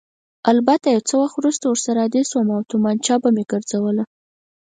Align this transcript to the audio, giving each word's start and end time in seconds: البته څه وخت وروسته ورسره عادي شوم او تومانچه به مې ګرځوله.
البته 0.51 1.03
څه 1.07 1.13
وخت 1.21 1.35
وروسته 1.37 1.65
ورسره 1.67 1.99
عادي 2.03 2.21
شوم 2.29 2.47
او 2.55 2.61
تومانچه 2.71 3.15
به 3.21 3.29
مې 3.35 3.43
ګرځوله. 3.51 4.03